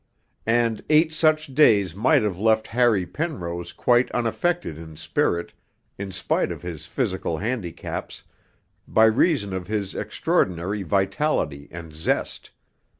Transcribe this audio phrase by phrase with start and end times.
[0.47, 5.53] And eight such days might have left Harry Penrose quite unaffected in spirit,
[5.95, 8.23] in spite of his physical handicaps,
[8.87, 12.49] by reason of his extraordinary vitality and zest.